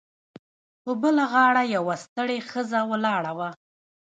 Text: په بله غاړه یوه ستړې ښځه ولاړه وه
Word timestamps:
په 0.83 0.91
بله 1.01 1.23
غاړه 1.31 1.63
یوه 1.75 1.95
ستړې 2.03 2.37
ښځه 2.49 2.79
ولاړه 2.91 3.31
وه 3.37 3.49